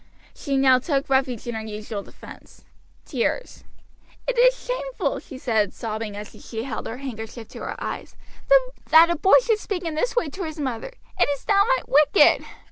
She 0.33 0.57
now 0.57 0.79
took 0.79 1.07
refuge 1.11 1.45
in 1.45 1.53
her 1.53 1.61
usual 1.61 2.01
defense 2.01 2.65
tears. 3.05 3.63
"It 4.27 4.35
is 4.35 4.57
shameful," 4.57 5.19
she 5.19 5.37
said, 5.37 5.75
sobbing, 5.75 6.17
as 6.17 6.31
she 6.43 6.63
held 6.63 6.87
her 6.87 6.97
handkerchief 6.97 7.47
to 7.49 7.59
her 7.59 7.75
eyes, 7.77 8.15
"that 8.89 9.11
a 9.11 9.15
boy 9.15 9.37
should 9.43 9.59
speak 9.59 9.83
in 9.83 9.93
this 9.93 10.15
way 10.15 10.27
to 10.27 10.43
his 10.43 10.59
mother; 10.59 10.93
it 11.19 11.29
is 11.37 11.45
downright 11.45 11.87
wicked." 11.87 12.43